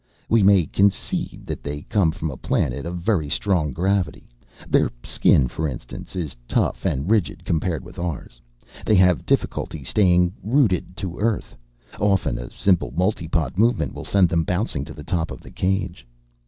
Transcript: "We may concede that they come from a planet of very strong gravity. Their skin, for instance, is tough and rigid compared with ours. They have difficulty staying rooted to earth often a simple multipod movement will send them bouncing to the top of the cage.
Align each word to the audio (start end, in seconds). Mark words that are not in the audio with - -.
"We 0.29 0.41
may 0.41 0.65
concede 0.65 1.43
that 1.45 1.61
they 1.61 1.83
come 1.83 2.11
from 2.11 2.31
a 2.31 2.35
planet 2.35 2.87
of 2.87 2.97
very 2.97 3.29
strong 3.29 3.71
gravity. 3.71 4.27
Their 4.67 4.89
skin, 5.03 5.47
for 5.47 5.67
instance, 5.67 6.15
is 6.15 6.35
tough 6.47 6.85
and 6.85 7.11
rigid 7.11 7.45
compared 7.45 7.83
with 7.85 7.99
ours. 7.99 8.41
They 8.83 8.95
have 8.95 9.27
difficulty 9.27 9.83
staying 9.83 10.33
rooted 10.41 10.97
to 10.97 11.19
earth 11.19 11.55
often 11.99 12.39
a 12.39 12.49
simple 12.49 12.91
multipod 12.93 13.59
movement 13.59 13.93
will 13.93 14.03
send 14.05 14.27
them 14.27 14.43
bouncing 14.43 14.83
to 14.85 14.93
the 14.95 15.03
top 15.03 15.29
of 15.29 15.39
the 15.41 15.51
cage. 15.51 16.07